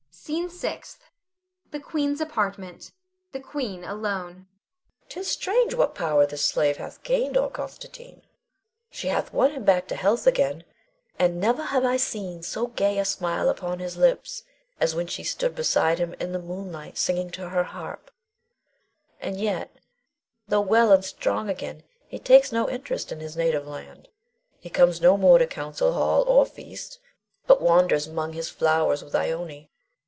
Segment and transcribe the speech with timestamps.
[0.23, 1.03] SCENE SIXTH.
[1.71, 2.91] [The Queen's apartment.
[3.31, 5.07] The Queen alone.] Queen.
[5.09, 8.21] 'Tis strange what power this slave hath gained o'er Constantine.
[8.91, 10.63] She hath won him back to health again,
[11.17, 14.43] and never have I seen so gay a smile upon his lips
[14.79, 18.11] as when she stood beside him in the moonlight singing to her harp.
[19.19, 19.75] And yet,
[20.47, 24.07] tho' well and strong again, he takes no interest in his native land.
[24.59, 26.99] He comes no more to council hall or feast,
[27.47, 29.69] but wanders 'mong his flowers with Ione.